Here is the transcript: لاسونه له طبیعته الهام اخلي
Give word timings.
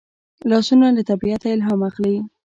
لاسونه 0.49 0.87
له 0.95 1.01
طبیعته 1.09 1.47
الهام 1.55 1.81
اخلي 1.89 2.17